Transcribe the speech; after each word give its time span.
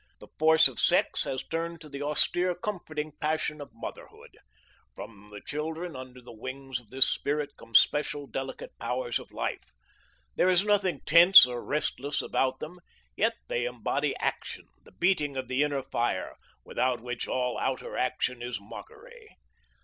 The 0.17 0.29
force 0.39 0.67
of 0.67 0.79
sex 0.79 1.25
has 1.25 1.43
turned 1.43 1.79
to 1.81 1.87
the 1.87 2.01
austere 2.01 2.55
comforting 2.55 3.11
passion 3.21 3.61
of 3.61 3.69
motherhood. 3.71 4.35
From 4.95 5.29
the 5.29 5.41
children, 5.41 5.95
under 5.95 6.23
the 6.23 6.31
wings 6.33 6.79
of 6.79 6.89
this 6.89 7.07
spirit, 7.07 7.51
come 7.55 7.75
special 7.75 8.25
delicate 8.25 8.71
powers 8.79 9.19
of 9.19 9.31
life. 9.31 9.73
There 10.37 10.49
is 10.49 10.65
nothing 10.65 11.01
tense 11.05 11.45
or 11.45 11.63
restless 11.63 12.19
about 12.19 12.57
them, 12.59 12.79
yet 13.15 13.35
they 13.47 13.65
embody 13.65 14.15
action, 14.17 14.65
the 14.83 14.91
beating 14.91 15.37
of 15.37 15.47
the 15.47 15.61
inner 15.61 15.83
fire, 15.83 16.35
without 16.65 16.99
which 16.99 17.27
all 17.27 17.59
outer 17.59 17.95
action 17.95 18.41
is 18.41 18.59
mockery. 18.59 19.27